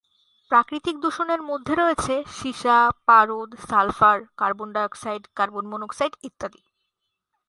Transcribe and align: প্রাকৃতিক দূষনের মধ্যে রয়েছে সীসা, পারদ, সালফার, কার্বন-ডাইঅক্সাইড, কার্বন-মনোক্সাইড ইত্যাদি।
প্রাকৃতিক 0.51 0.95
দূষনের 0.99 1.41
মধ্যে 1.41 1.73
রয়েছে 1.75 2.13
সীসা, 2.37 2.77
পারদ, 3.05 3.49
সালফার, 3.69 4.17
কার্বন-ডাইঅক্সাইড, 4.37 5.23
কার্বন-মনোক্সাইড 5.35 6.13
ইত্যাদি। 6.23 6.61